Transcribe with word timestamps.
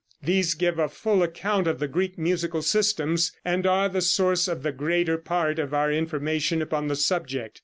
These 0.23 0.55
give 0.55 0.79
a 0.79 0.89
full 0.89 1.21
account 1.21 1.67
of 1.67 1.77
the 1.77 1.87
Greek 1.87 2.17
musical 2.17 2.63
systems, 2.63 3.33
and 3.45 3.67
are 3.67 3.87
the 3.87 4.01
source 4.01 4.47
of 4.47 4.63
the 4.63 4.71
greater 4.71 5.19
part 5.19 5.59
of 5.59 5.75
our 5.75 5.91
information 5.91 6.59
upon 6.59 6.87
the 6.87 6.95
subject. 6.95 7.59